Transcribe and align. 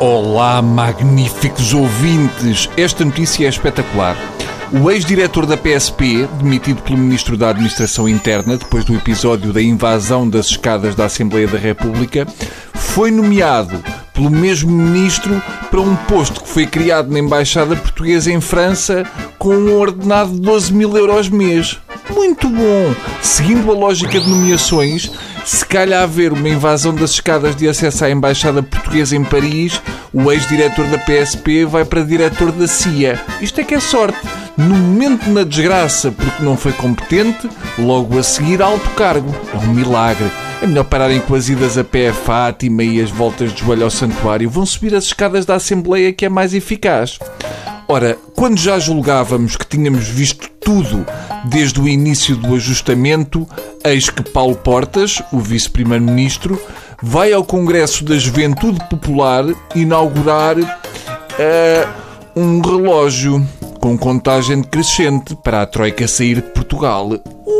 Olá, 0.00 0.62
magníficos 0.62 1.74
ouvintes! 1.74 2.70
Esta 2.76 3.04
notícia 3.04 3.46
é 3.46 3.48
espetacular. 3.48 4.16
O 4.72 4.88
ex-diretor 4.92 5.44
da 5.44 5.56
PSP, 5.56 6.28
demitido 6.40 6.80
pelo 6.82 6.96
Ministro 6.96 7.36
da 7.36 7.50
Administração 7.50 8.08
Interna 8.08 8.56
depois 8.56 8.84
do 8.84 8.94
episódio 8.94 9.52
da 9.52 9.60
invasão 9.60 10.30
das 10.30 10.46
escadas 10.46 10.94
da 10.94 11.06
Assembleia 11.06 11.48
da 11.48 11.58
República, 11.58 12.28
foi 12.74 13.10
nomeado 13.10 13.82
pelo 14.14 14.30
mesmo 14.30 14.70
ministro 14.70 15.42
para 15.68 15.80
um 15.80 15.96
posto 15.96 16.42
que 16.42 16.48
foi 16.48 16.64
criado 16.64 17.10
na 17.10 17.18
Embaixada 17.18 17.74
Portuguesa 17.74 18.30
em 18.30 18.40
França 18.40 19.04
com 19.36 19.52
um 19.52 19.80
ordenado 19.80 20.30
de 20.30 20.40
12 20.40 20.72
mil 20.74 20.96
euros 20.96 21.28
mês. 21.28 21.76
Muito 22.10 22.48
bom! 22.48 22.94
Seguindo 23.20 23.70
a 23.70 23.74
lógica 23.74 24.18
de 24.20 24.28
nomeações, 24.28 25.10
se 25.44 25.64
calhar 25.64 26.02
haver 26.02 26.32
uma 26.32 26.48
invasão 26.48 26.94
das 26.94 27.12
escadas 27.12 27.54
de 27.54 27.68
acesso 27.68 28.04
à 28.04 28.10
Embaixada 28.10 28.62
Portuguesa 28.62 29.16
em 29.16 29.24
Paris, 29.24 29.80
o 30.12 30.32
ex-diretor 30.32 30.86
da 30.86 30.98
PSP 30.98 31.64
vai 31.64 31.84
para 31.84 32.04
diretor 32.04 32.50
da 32.52 32.66
CIA. 32.66 33.20
Isto 33.40 33.60
é 33.60 33.64
que 33.64 33.74
é 33.74 33.80
sorte. 33.80 34.18
No 34.56 34.74
momento 34.74 35.28
na 35.30 35.44
desgraça, 35.44 36.10
porque 36.10 36.42
não 36.42 36.56
foi 36.56 36.72
competente, 36.72 37.48
logo 37.78 38.18
a 38.18 38.22
seguir 38.22 38.62
alto 38.62 38.88
cargo. 38.90 39.34
É 39.52 39.56
um 39.58 39.72
milagre. 39.72 40.30
É 40.60 40.66
melhor 40.66 40.84
pararem 40.84 41.20
com 41.20 41.34
as 41.34 41.48
idas 41.48 41.78
a 41.78 41.84
pé 41.84 42.08
a 42.08 42.14
Fátima 42.14 42.82
e 42.82 43.00
as 43.00 43.10
voltas 43.10 43.52
de 43.52 43.60
joelho 43.60 43.84
ao 43.84 43.90
santuário. 43.90 44.50
Vão 44.50 44.66
subir 44.66 44.94
as 44.94 45.04
escadas 45.04 45.46
da 45.46 45.54
Assembleia 45.54 46.12
que 46.12 46.24
é 46.24 46.28
mais 46.28 46.54
eficaz. 46.54 47.18
Ora, 47.86 48.18
quando 48.34 48.58
já 48.58 48.78
julgávamos 48.78 49.56
que 49.56 49.66
tínhamos 49.66 50.08
visto 50.08 50.48
tudo 50.60 51.06
desde 51.44 51.80
o 51.80 51.88
início 51.88 52.36
do 52.36 52.54
ajustamento, 52.54 53.48
eis 53.84 54.10
que 54.10 54.22
Paulo 54.22 54.56
Portas, 54.56 55.22
o 55.32 55.38
vice-primeiro-ministro, 55.38 56.60
vai 57.02 57.32
ao 57.32 57.44
Congresso 57.44 58.04
da 58.04 58.18
Juventude 58.18 58.78
Popular 58.88 59.44
inaugurar 59.74 60.58
uh, 60.58 61.88
um 62.34 62.60
relógio 62.60 63.46
com 63.80 63.96
contagem 63.96 64.60
decrescente 64.60 65.36
para 65.36 65.62
a 65.62 65.66
Troika 65.66 66.08
sair 66.08 66.36
de 66.36 66.50
Portugal. 66.50 67.10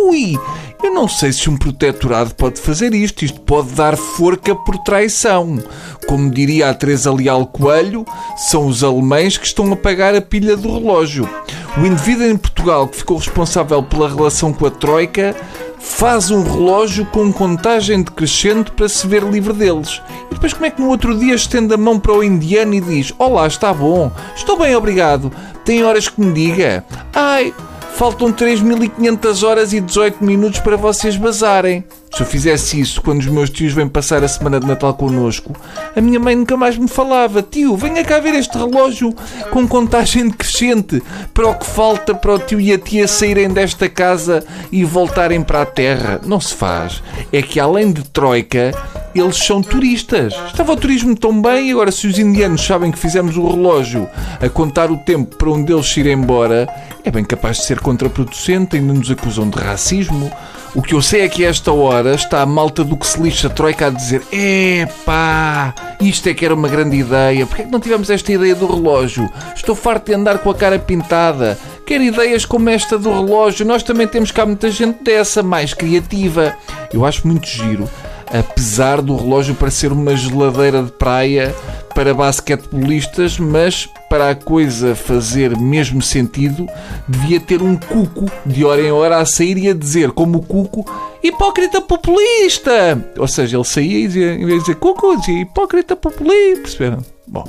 Ui! 0.09 0.39
Eu 0.83 0.95
não 0.95 1.06
sei 1.06 1.33
se 1.34 1.51
um 1.51 1.56
protetorado 1.59 2.34
pode 2.34 2.59
fazer 2.59 2.95
isto. 2.95 3.27
Isto 3.27 3.41
pode 3.42 3.73
dar 3.73 3.95
forca 3.95 4.55
por 4.55 4.78
traição. 4.78 5.62
Como 6.06 6.31
diria 6.31 6.70
a 6.70 6.75
Teresa 6.75 7.12
Leal 7.12 7.47
Coelho, 7.47 8.06
são 8.34 8.67
os 8.67 8.83
alemães 8.83 9.36
que 9.36 9.47
estão 9.47 9.70
a 9.70 9.77
pagar 9.77 10.14
a 10.14 10.23
pilha 10.23 10.56
do 10.56 10.73
relógio. 10.79 11.29
O 11.77 11.84
indivíduo 11.84 12.25
em 12.25 12.39
Portugal 12.39 12.89
que 12.89 12.97
ficou 12.97 13.19
responsável 13.19 13.83
pela 13.83 14.09
relação 14.09 14.51
com 14.51 14.64
a 14.64 14.70
Troika 14.70 15.36
faz 15.79 16.31
um 16.31 16.42
relógio 16.42 17.05
com 17.05 17.31
contagem 17.31 18.03
decrescente 18.03 18.70
para 18.70 18.89
se 18.89 19.06
ver 19.06 19.23
livre 19.25 19.53
deles. 19.53 20.01
E 20.31 20.34
depois 20.34 20.55
como 20.55 20.64
é 20.64 20.70
que 20.70 20.81
no 20.81 20.89
outro 20.89 21.19
dia 21.19 21.34
estende 21.34 21.75
a 21.75 21.77
mão 21.77 22.01
para 22.01 22.14
o 22.14 22.25
indiano 22.25 22.75
e 22.75 22.81
diz 22.81 23.12
Olá, 23.19 23.47
está 23.47 23.75
bom, 23.75 24.11
estou 24.34 24.59
bem, 24.59 24.75
obrigado. 24.75 25.31
Tem 25.67 25.84
horas 25.84 26.09
que 26.09 26.19
me 26.19 26.33
diga? 26.33 26.83
Ai, 27.12 27.53
faltam 27.99 28.33
3.500 28.33 29.45
horas 29.45 29.73
e 29.73 29.81
18 29.81 30.25
minutos 30.25 30.61
para 30.61 30.77
vocês 30.77 31.17
bazarem. 31.17 31.83
Se 32.15 32.23
eu 32.23 32.27
fizesse 32.27 32.79
isso 32.79 33.03
quando 33.03 33.19
os 33.19 33.27
meus 33.27 33.51
tios 33.51 33.73
vêm 33.73 33.89
passar 33.89 34.23
a 34.23 34.29
semana 34.29 34.61
de 34.61 34.69
Natal 34.69 34.95
connosco, 34.95 35.53
a 35.97 36.01
minha 36.01 36.21
mãe 36.21 36.37
nunca 36.37 36.57
mais 36.57 36.79
me 36.79 36.87
falava: 36.87 37.43
Tio, 37.43 37.77
venha 37.77 38.05
cá 38.05 38.21
ver 38.21 38.35
este 38.35 38.57
relógio 38.57 39.13
com 39.51 39.67
contagem 39.67 40.29
decrescente 40.29 41.03
para 41.35 41.49
o 41.49 41.57
que 41.57 41.67
falta 41.67 42.15
para 42.15 42.35
o 42.35 42.39
tio 42.39 42.61
e 42.61 42.73
a 42.73 42.79
tia 42.79 43.09
saírem 43.09 43.49
desta 43.49 43.89
casa 43.89 44.45
e 44.71 44.85
voltarem 44.85 45.43
para 45.43 45.63
a 45.63 45.67
terra. 45.67 46.21
Não 46.25 46.41
se 46.41 46.55
faz. 46.55 47.03
É 47.33 47.43
que 47.43 47.59
além 47.59 47.91
de 47.91 48.05
Troika, 48.05 48.71
eles 49.14 49.37
são 49.37 49.62
turistas. 49.62 50.34
Estava 50.47 50.73
o 50.73 50.77
turismo 50.77 51.17
tão 51.17 51.41
bem, 51.41 51.70
agora 51.73 51.91
se 51.91 52.06
os 52.06 52.19
indianos 52.19 52.64
sabem 52.64 52.91
que 52.91 52.98
fizemos 52.98 53.37
o 53.37 53.48
relógio 53.48 54.09
a 54.41 54.48
contar 54.48 54.91
o 54.91 54.97
tempo 54.97 55.37
para 55.37 55.51
um 55.51 55.62
deles 55.62 55.97
ir 55.97 56.06
embora, 56.06 56.69
é 57.05 57.11
bem 57.11 57.24
capaz 57.24 57.58
de 57.58 57.64
ser 57.64 57.80
contraproducente, 57.80 58.77
ainda 58.77 58.92
nos 58.92 59.11
acusam 59.11 59.48
de 59.48 59.58
racismo. 59.58 60.30
O 60.74 60.83
que 60.83 60.95
eu 60.95 61.01
sei 61.01 61.23
é 61.23 61.29
que 61.29 61.45
a 61.45 61.48
esta 61.48 61.73
hora 61.73 62.14
está 62.14 62.42
a 62.42 62.46
malta 62.46 62.85
do 62.85 62.96
que 62.96 63.07
se 63.07 63.20
lixa 63.20 63.48
Troika 63.48 63.86
a 63.86 63.91
dizer 63.91 64.23
Epá, 64.30 65.75
isto 66.01 66.29
é 66.29 66.35
que 66.35 66.45
era 66.45 66.55
uma 66.55 66.69
grande 66.69 66.96
ideia. 66.96 67.46
Porquê 67.46 67.63
é 67.63 67.64
que 67.64 67.73
não 67.73 67.80
tivemos 67.80 68.11
esta 68.11 68.33
ideia 68.33 68.55
do 68.55 68.67
relógio? 68.67 69.29
Estou 69.57 69.75
farto 69.75 70.07
de 70.07 70.14
andar 70.14 70.39
com 70.39 70.51
a 70.51 70.55
cara 70.55 70.79
pintada. 70.79 71.58
Quero 71.86 72.05
ideias 72.05 72.45
como 72.45 72.69
esta 72.69 72.98
do 72.98 73.11
relógio. 73.11 73.64
Nós 73.64 73.83
também 73.83 74.07
temos 74.07 74.30
cá 74.30 74.45
muita 74.45 74.70
gente 74.70 75.02
dessa, 75.02 75.42
mais 75.42 75.73
criativa. 75.73 76.55
Eu 76.92 77.07
acho 77.07 77.27
muito 77.27 77.46
giro 77.48 77.89
apesar 78.33 79.00
do 79.00 79.16
relógio 79.16 79.55
parecer 79.55 79.92
uma 79.92 80.16
geladeira 80.16 80.83
de 80.83 80.92
praia 80.92 81.55
para 81.94 82.14
basquetebolistas, 82.14 83.39
mas 83.39 83.89
para 84.08 84.30
a 84.30 84.34
coisa 84.34 84.94
fazer 84.94 85.56
mesmo 85.56 86.00
sentido, 86.00 86.66
devia 87.08 87.40
ter 87.40 87.62
um 87.62 87.77
cuco 87.77 88.27
de 88.46 88.64
hora 88.64 88.80
em 88.80 88.92
hora 88.92 89.18
a 89.18 89.27
sair 89.27 89.58
e 89.58 89.68
a 89.68 89.74
dizer, 89.74 90.12
como 90.12 90.39
o 90.39 90.42
cuco, 90.42 90.84
hipócrita 91.22 91.80
populista! 91.80 93.05
Ou 93.18 93.27
seja, 93.27 93.56
ele 93.56 93.64
saía 93.64 93.98
e 93.98 94.06
dizia, 94.06 94.34
em 94.34 94.46
vez 94.46 94.58
de 94.58 94.60
dizer 94.60 94.74
cuco, 94.77 95.16
dizia 95.16 95.40
hipócrita 95.40 95.96
populista. 95.96 96.62
Perceberam? 96.62 96.98
Bom, 97.27 97.45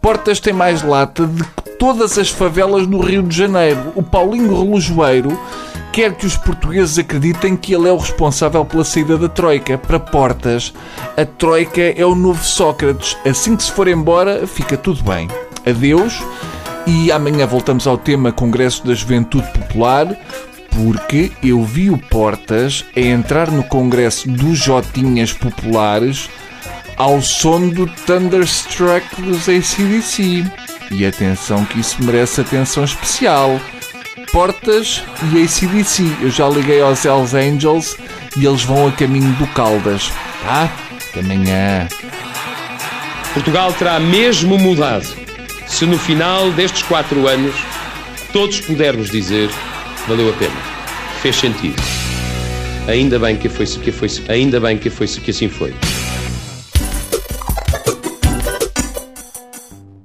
Portas 0.00 0.38
tem 0.38 0.52
mais 0.52 0.82
lata 0.82 1.26
de 1.26 1.42
que 1.42 1.70
todas 1.78 2.16
as 2.18 2.28
favelas 2.28 2.86
no 2.86 3.00
Rio 3.00 3.22
de 3.22 3.36
Janeiro. 3.36 3.92
O 3.96 4.02
Paulinho 4.02 4.56
Relojoeiro 4.56 5.36
quer 5.96 6.14
que 6.14 6.26
os 6.26 6.36
portugueses 6.36 6.98
acreditem 6.98 7.56
que 7.56 7.74
ele 7.74 7.88
é 7.88 7.92
o 7.92 7.96
responsável 7.96 8.62
pela 8.66 8.84
saída 8.84 9.16
da 9.16 9.30
Troika. 9.30 9.78
Para 9.78 9.98
Portas, 9.98 10.74
a 11.16 11.24
Troika 11.24 11.80
é 11.80 12.04
o 12.04 12.14
novo 12.14 12.44
Sócrates. 12.44 13.16
Assim 13.24 13.56
que 13.56 13.62
se 13.62 13.72
for 13.72 13.88
embora, 13.88 14.46
fica 14.46 14.76
tudo 14.76 15.02
bem. 15.02 15.26
Adeus. 15.64 16.22
E 16.86 17.10
amanhã 17.10 17.46
voltamos 17.46 17.86
ao 17.86 17.96
tema 17.96 18.30
Congresso 18.30 18.86
da 18.86 18.92
Juventude 18.92 19.50
Popular, 19.52 20.14
porque 20.68 21.32
eu 21.42 21.64
vi 21.64 21.88
o 21.88 21.96
Portas 21.96 22.84
a 22.94 23.00
entrar 23.00 23.50
no 23.50 23.64
Congresso 23.64 24.28
dos 24.28 24.58
Jotinhas 24.58 25.32
Populares 25.32 26.28
ao 26.98 27.22
som 27.22 27.70
do 27.70 27.86
Thunderstruck 27.86 29.22
dos 29.22 29.48
ACDC. 29.48 30.44
E 30.90 31.06
atenção 31.06 31.64
que 31.64 31.80
isso 31.80 31.96
merece 32.04 32.42
atenção 32.42 32.84
especial. 32.84 33.58
Portas 34.32 35.02
e 35.32 35.42
ACDC. 35.42 36.02
Eu 36.20 36.30
já 36.30 36.48
liguei 36.48 36.80
aos 36.80 37.04
Hells 37.04 37.36
Angels 37.36 37.96
e 38.36 38.44
eles 38.44 38.62
vão 38.62 38.88
a 38.88 38.92
caminho 38.92 39.32
do 39.34 39.46
Caldas. 39.48 40.10
Tá? 40.42 40.70
Até 41.10 41.20
amanhã. 41.20 41.88
Portugal 43.32 43.72
terá 43.72 44.00
mesmo 44.00 44.58
mudado 44.58 45.06
se 45.66 45.84
no 45.84 45.98
final 45.98 46.50
destes 46.52 46.82
quatro 46.82 47.26
anos 47.28 47.54
todos 48.32 48.60
pudermos 48.60 49.10
dizer 49.10 49.50
valeu 50.06 50.30
a 50.30 50.32
pena, 50.34 50.56
fez 51.20 51.36
sentido. 51.36 51.82
Ainda 52.88 53.18
bem 53.18 53.36
que 53.36 53.48
foi, 53.48 53.66
que 53.66 53.90
foi, 53.90 54.08
ainda 54.28 54.60
bem 54.60 54.78
que 54.78 54.88
foi 54.88 55.06
que 55.06 55.30
assim 55.30 55.48
foi. 55.48 55.74